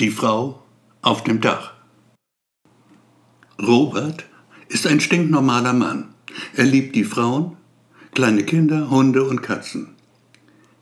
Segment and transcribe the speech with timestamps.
[0.00, 0.60] Die Frau
[1.02, 1.72] auf dem Dach.
[3.62, 4.24] Robert
[4.66, 6.08] ist ein stinknormaler Mann.
[6.56, 7.56] Er liebt die Frauen,
[8.12, 9.94] kleine Kinder, Hunde und Katzen.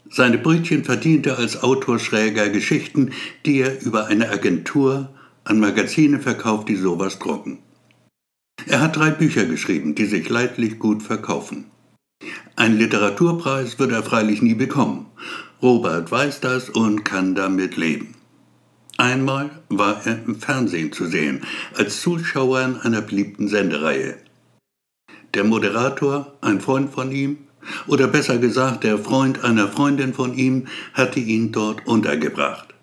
[0.09, 3.11] Seine Brötchen verdient er als Autor schräger Geschichten,
[3.45, 5.11] die er über eine Agentur
[5.45, 7.59] an Magazine verkauft, die sowas drucken.
[8.65, 11.67] Er hat drei Bücher geschrieben, die sich leidlich gut verkaufen.
[12.57, 15.05] Einen Literaturpreis wird er freilich nie bekommen.
[15.61, 18.15] Robert weiß das und kann damit leben.
[18.99, 21.43] Einmal war er im Fernsehen zu sehen,
[21.75, 24.17] als Zuschauer in einer beliebten Sendereihe.
[25.35, 27.39] Der Moderator, ein Freund von ihm,
[27.87, 32.75] oder besser gesagt der Freund einer Freundin von ihm, hatte ihn dort untergebracht.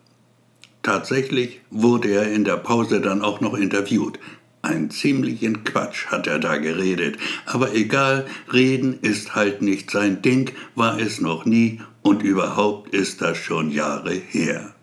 [0.81, 4.19] Tatsächlich wurde er in der Pause dann auch noch interviewt.
[4.61, 10.51] Ein ziemlichen Quatsch hat er da geredet, aber egal, reden ist halt nicht sein Ding,
[10.75, 14.73] war es noch nie und überhaupt ist das schon Jahre her.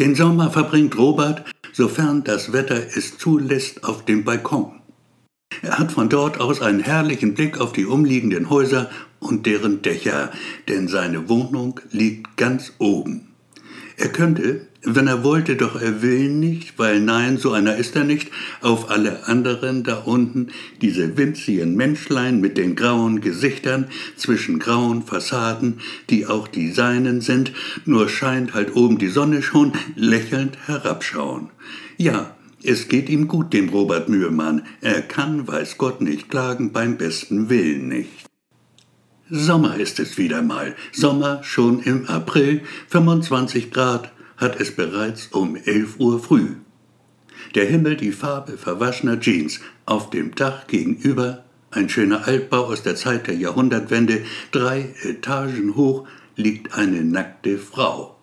[0.00, 4.80] Den Sommer verbringt Robert, sofern das Wetter es zulässt, auf dem Balkon.
[5.60, 10.32] Er hat von dort aus einen herrlichen Blick auf die umliegenden Häuser und deren Dächer,
[10.68, 13.29] denn seine Wohnung liegt ganz oben.
[14.00, 18.04] Er könnte, wenn er wollte, doch er will nicht, weil nein, so einer ist er
[18.04, 18.30] nicht,
[18.62, 20.48] auf alle anderen da unten,
[20.80, 27.52] diese winzigen Menschlein mit den grauen Gesichtern zwischen grauen Fassaden, die auch die seinen sind,
[27.84, 31.50] nur scheint halt oben die Sonne schon, lächelnd herabschauen.
[31.98, 34.62] Ja, es geht ihm gut, dem Robert Mühlmann.
[34.80, 38.29] Er kann, weiß Gott, nicht klagen, beim besten Willen nicht.
[39.30, 40.74] Sommer ist es wieder mal.
[40.90, 46.56] Sommer schon im April, 25 Grad, hat es bereits um 11 Uhr früh.
[47.54, 52.96] Der Himmel die Farbe verwaschener Jeans, auf dem Dach gegenüber ein schöner Altbau aus der
[52.96, 58.16] Zeit der Jahrhundertwende, drei Etagen hoch, liegt eine nackte Frau.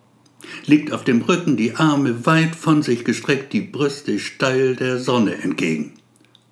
[0.66, 5.36] Liegt auf dem Rücken, die Arme weit von sich gestreckt, die Brüste steil der Sonne
[5.36, 5.94] entgegen.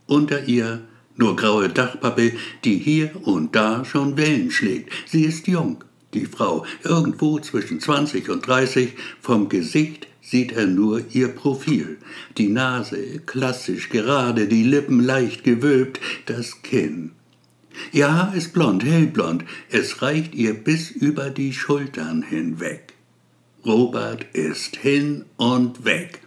[0.07, 0.81] Unter ihr
[1.17, 2.33] nur graue Dachpappe,
[2.65, 4.93] die hier und da schon Wellen schlägt.
[5.07, 5.85] Sie ist jung,
[6.15, 11.99] die Frau, irgendwo zwischen 20 und 30, vom Gesicht sieht er nur ihr Profil.
[12.37, 17.13] Die Nase klassisch gerade, die Lippen leicht gewölbt, das Kinn.
[17.93, 22.95] Ihr Haar ist blond, hellblond, es reicht ihr bis über die Schultern hinweg.
[23.65, 26.21] Robert ist hin und weg.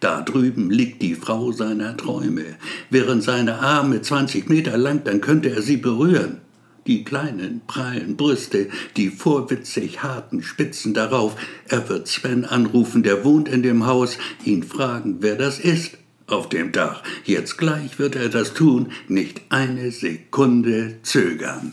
[0.00, 2.44] Da drüben liegt die Frau seiner Träume.
[2.90, 6.40] Wären seine Arme 20 Meter lang, dann könnte er sie berühren.
[6.86, 11.34] Die kleinen, prallen Brüste, die vorwitzig harten Spitzen darauf.
[11.68, 15.96] Er wird Sven anrufen, der wohnt in dem Haus, ihn fragen, wer das ist
[16.26, 17.02] auf dem Dach.
[17.24, 21.72] Jetzt gleich wird er das tun, nicht eine Sekunde zögern.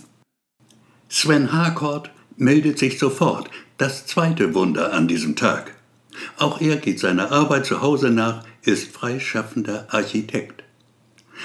[1.10, 5.76] Sven Harcourt meldet sich sofort, das zweite Wunder an diesem Tag.
[6.38, 10.64] Auch er geht seiner Arbeit zu Hause nach, ist freischaffender Architekt.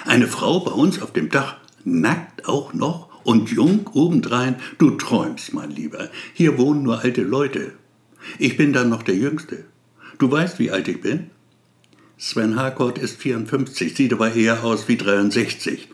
[0.04, 5.52] Eine Frau bei uns auf dem Dach, nackt auch noch und jung obendrein, du träumst,
[5.52, 6.10] mein Lieber.
[6.34, 7.72] Hier wohnen nur alte Leute.
[8.38, 9.64] Ich bin dann noch der Jüngste.
[10.18, 11.30] Du weißt, wie alt ich bin?
[12.18, 15.88] Sven Harcourt ist 54, sieht aber eher aus wie 63.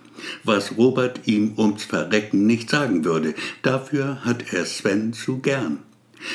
[0.44, 5.81] Was Robert ihm ums Verrecken nicht sagen würde, dafür hat er Sven zu gern.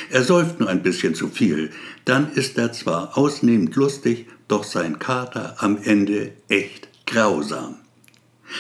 [0.09, 1.71] Er säuft nur ein bisschen zu viel,
[2.05, 7.75] dann ist er zwar ausnehmend lustig, doch sein Kater am Ende echt grausam.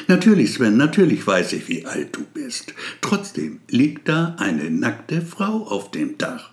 [0.07, 2.73] Natürlich, Sven, natürlich weiß ich, wie alt du bist.
[3.01, 6.51] Trotzdem liegt da eine nackte Frau auf dem Dach.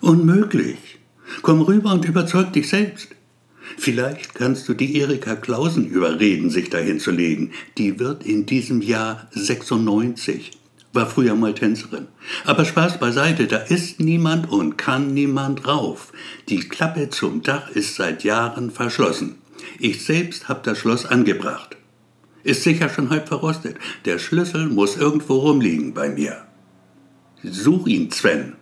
[0.00, 0.98] Unmöglich.
[1.40, 3.08] Komm rüber und überzeug dich selbst.
[3.78, 7.52] Vielleicht kannst du die Erika Klausen überreden, sich dahin zu legen.
[7.78, 10.50] Die wird in diesem Jahr 96
[10.94, 12.06] war früher mal Tänzerin.
[12.44, 16.12] Aber Spaß beiseite, da ist niemand und kann niemand rauf.
[16.48, 19.36] Die Klappe zum Dach ist seit Jahren verschlossen.
[19.78, 21.76] Ich selbst hab das Schloss angebracht.
[22.44, 23.76] Ist sicher schon halb verrostet.
[24.04, 26.44] Der Schlüssel muss irgendwo rumliegen bei mir.
[27.42, 28.54] Such ihn, Sven.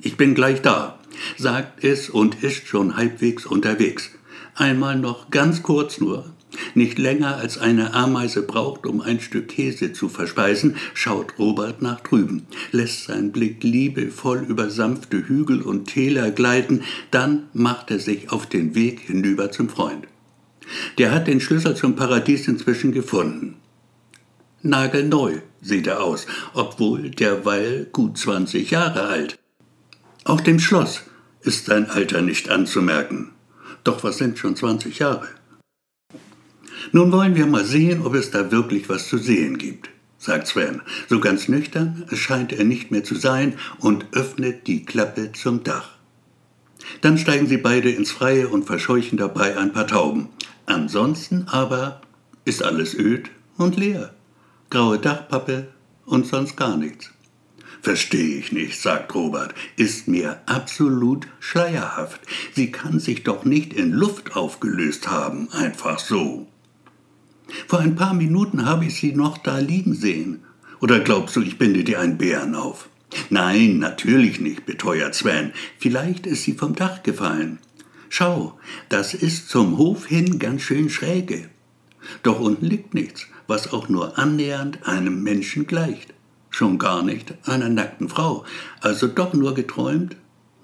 [0.00, 0.98] Ich bin gleich da,
[1.36, 4.10] sagt es und ist schon halbwegs unterwegs.
[4.54, 6.32] Einmal noch ganz kurz nur,
[6.74, 12.00] nicht länger als eine Ameise braucht, um ein Stück Käse zu verspeisen, schaut Robert nach
[12.00, 18.30] drüben, lässt seinen Blick liebevoll über sanfte Hügel und Täler gleiten, dann macht er sich
[18.30, 20.06] auf den Weg hinüber zum Freund.
[20.98, 23.56] Der hat den Schlüssel zum Paradies inzwischen gefunden.
[24.62, 29.38] Nagelneu sieht er aus, obwohl derweil gut 20 Jahre alt.
[30.24, 31.02] Auch dem Schloss
[31.42, 33.32] ist sein Alter nicht anzumerken.
[33.84, 35.28] Doch was sind schon 20 Jahre?
[36.94, 40.80] Nun wollen wir mal sehen, ob es da wirklich was zu sehen gibt, sagt Sven.
[41.08, 45.90] So ganz nüchtern scheint er nicht mehr zu sein und öffnet die Klappe zum Dach.
[47.00, 50.28] Dann steigen sie beide ins Freie und verscheuchen dabei ein paar Tauben.
[50.66, 52.00] Ansonsten aber
[52.44, 54.14] ist alles öd und leer.
[54.70, 55.66] Graue Dachpappe
[56.06, 57.10] und sonst gar nichts.
[57.82, 62.20] Verstehe ich nicht, sagt Robert, ist mir absolut schleierhaft.
[62.54, 66.46] Sie kann sich doch nicht in Luft aufgelöst haben, einfach so.
[67.66, 70.42] Vor ein paar Minuten habe ich sie noch da liegen sehen.
[70.80, 72.88] Oder glaubst du, ich binde dir einen Bären auf?
[73.30, 75.52] Nein, natürlich nicht, beteuert Sven.
[75.78, 77.58] Vielleicht ist sie vom Dach gefallen.
[78.08, 78.58] Schau,
[78.88, 81.48] das ist zum Hof hin ganz schön schräge.
[82.22, 86.14] Doch unten liegt nichts, was auch nur annähernd einem Menschen gleicht
[86.54, 88.44] schon gar nicht einer nackten Frau,
[88.80, 90.16] also doch nur geträumt,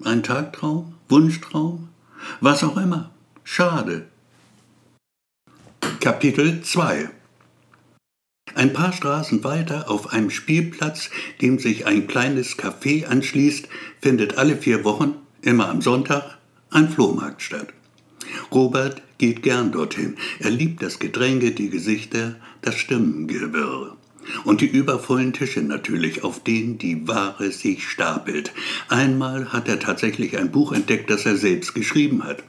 [0.03, 1.89] ein Tagtraum, Wunschtraum,
[2.39, 3.11] was auch immer.
[3.43, 4.07] Schade.
[6.01, 7.11] Kapitel 2
[8.55, 11.11] Ein paar Straßen weiter auf einem Spielplatz,
[11.41, 13.67] dem sich ein kleines Café anschließt,
[14.01, 15.13] findet alle vier Wochen,
[15.43, 16.39] immer am Sonntag,
[16.71, 17.67] ein Flohmarkt statt.
[18.51, 20.15] Robert geht gern dorthin.
[20.39, 23.95] Er liebt das Gedränge, die Gesichter, das Stimmengewirr.
[24.43, 28.51] Und die übervollen Tische natürlich, auf denen die Ware sich stapelt.
[28.87, 32.41] Einmal hat er tatsächlich ein Buch entdeckt, das er selbst geschrieben hat.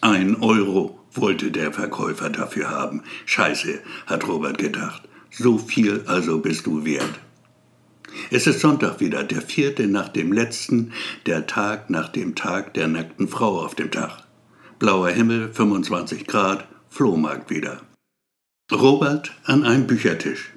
[0.00, 3.02] Ein Euro wollte der Verkäufer dafür haben.
[3.26, 5.02] Scheiße, hat Robert gedacht.
[5.30, 7.20] So viel also bist du wert.
[8.30, 10.92] Es ist Sonntag wieder, der vierte nach dem letzten,
[11.26, 14.24] der Tag nach dem Tag der nackten Frau auf dem Dach.
[14.78, 17.82] Blauer Himmel, 25 Grad, Flohmarkt wieder.
[18.72, 20.52] Robert an einem Büchertisch.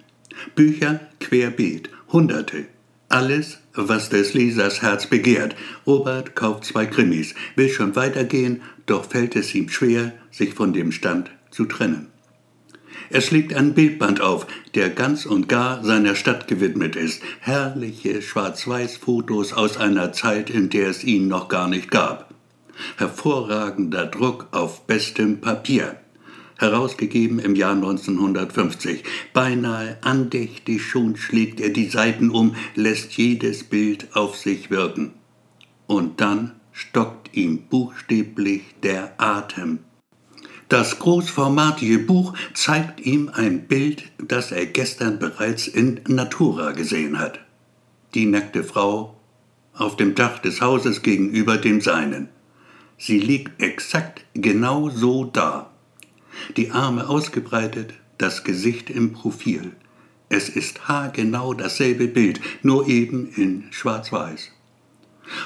[0.56, 2.66] Bücher querbeet, Hunderte.
[3.10, 5.56] Alles, was des Lesers Herz begehrt.
[5.86, 8.62] Robert kauft zwei Krimis, will schon weitergehen,
[8.92, 12.08] doch fällt es ihm schwer, sich von dem Stand zu trennen.
[13.10, 17.22] Er schlägt einen Bildband auf, der ganz und gar seiner Stadt gewidmet ist.
[17.40, 22.34] Herrliche Schwarz-Weiß-Fotos aus einer Zeit, in der es ihn noch gar nicht gab.
[22.98, 25.96] Hervorragender Druck auf bestem Papier
[26.58, 29.04] herausgegeben im Jahr 1950.
[29.34, 35.14] Beinahe andächtig schon schlägt er die Seiten um, lässt jedes Bild auf sich wirken.
[35.88, 39.80] Und dann stockt ihm buchstäblich der Atem.
[40.70, 47.40] Das großformatige Buch zeigt ihm ein Bild, das er gestern bereits in Natura gesehen hat.
[48.14, 49.16] Die nackte Frau
[49.74, 52.30] auf dem Dach des Hauses gegenüber dem seinen.
[52.98, 55.72] Sie liegt exakt genau so da
[56.58, 59.72] die Arme ausgebreitet, das Gesicht im Profil.
[60.30, 64.52] Es ist haargenau dasselbe Bild, nur eben in Schwarz-Weiß.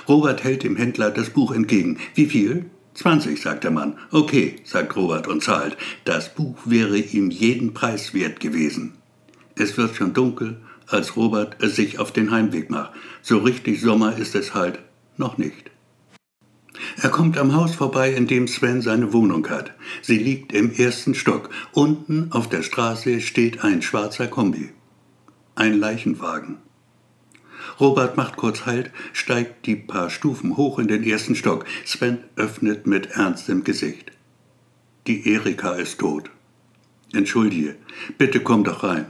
[0.07, 1.97] Robert hält dem Händler das Buch entgegen.
[2.13, 2.65] Wie viel?
[2.93, 3.97] Zwanzig, sagt der Mann.
[4.11, 5.77] Okay, sagt Robert und zahlt.
[6.05, 8.93] Das Buch wäre ihm jeden Preis wert gewesen.
[9.55, 12.91] Es wird schon dunkel, als Robert es sich auf den Heimweg macht.
[13.21, 14.79] So richtig Sommer ist es halt
[15.17, 15.71] noch nicht.
[17.01, 19.73] Er kommt am Haus vorbei, in dem Sven seine Wohnung hat.
[20.01, 21.49] Sie liegt im ersten Stock.
[21.73, 24.69] Unten auf der Straße steht ein schwarzer Kombi.
[25.55, 26.57] Ein Leichenwagen.
[27.79, 31.65] Robert macht kurz Halt, steigt die paar Stufen hoch in den ersten Stock.
[31.85, 34.11] Sven öffnet mit ernstem Gesicht.
[35.07, 36.29] Die Erika ist tot.
[37.13, 37.75] Entschuldige,
[38.17, 39.05] bitte komm doch rein.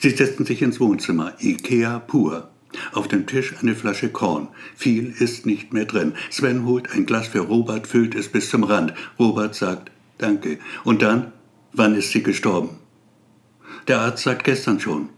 [0.00, 1.34] Sie setzen sich ins Wohnzimmer.
[1.40, 2.50] Ikea pur.
[2.92, 4.48] Auf dem Tisch eine Flasche Korn.
[4.76, 6.14] Viel ist nicht mehr drin.
[6.30, 8.94] Sven holt ein Glas für Robert, füllt es bis zum Rand.
[9.18, 10.58] Robert sagt Danke.
[10.84, 11.32] Und dann,
[11.72, 12.70] wann ist sie gestorben?
[13.88, 15.08] Der Arzt sagt gestern schon.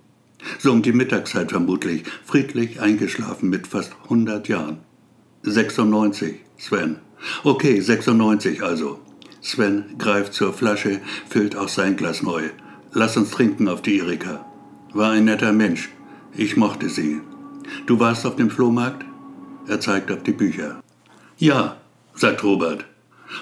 [0.58, 2.04] So um die Mittagszeit vermutlich.
[2.24, 4.78] Friedlich eingeschlafen mit fast 100 Jahren.
[5.42, 6.96] 96, Sven.
[7.42, 9.00] Okay, 96 also.
[9.40, 12.50] Sven greift zur Flasche, füllt auch sein Glas neu.
[12.92, 14.44] Lass uns trinken auf die Erika.
[14.92, 15.90] War ein netter Mensch.
[16.36, 17.20] Ich mochte sie.
[17.86, 19.04] Du warst auf dem Flohmarkt?
[19.66, 20.80] Er zeigt auf die Bücher.
[21.36, 21.76] Ja,
[22.14, 22.84] sagt Robert.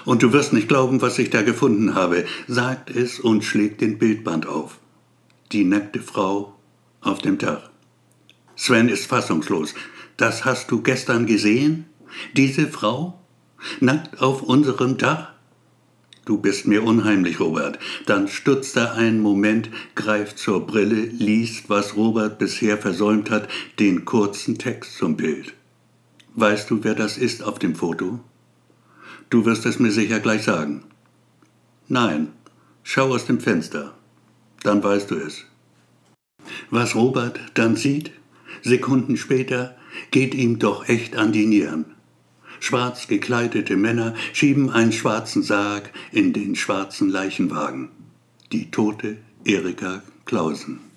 [0.05, 3.97] Und du wirst nicht glauben, was ich da gefunden habe, sagt es und schlägt den
[3.97, 4.79] Bildband auf.
[5.51, 6.55] Die nackte Frau
[7.03, 7.69] auf dem Dach.
[8.55, 9.73] Sven ist fassungslos.
[10.17, 11.85] Das hast du gestern gesehen?
[12.35, 13.19] Diese Frau?
[13.79, 15.33] Nackt auf unserem Dach?
[16.25, 17.79] Du bist mir unheimlich, Robert.
[18.05, 24.05] Dann stutzt er einen Moment, greift zur Brille, liest, was Robert bisher versäumt hat, den
[24.05, 25.53] kurzen Text zum Bild.
[26.35, 28.19] Weißt du, wer das ist auf dem Foto?
[29.29, 30.83] Du wirst es mir sicher gleich sagen.
[31.89, 32.31] Nein,
[32.83, 33.93] schau aus dem Fenster.
[34.63, 35.45] Dann weißt du es.
[36.69, 38.11] Was Robert dann sieht,
[38.61, 39.75] Sekunden später,
[40.11, 41.85] geht ihm doch echt an die Nieren.
[42.59, 47.89] Schwarz gekleidete Männer schieben einen schwarzen Sarg in den schwarzen Leichenwagen.
[48.51, 50.92] Die tote Erika Clausen.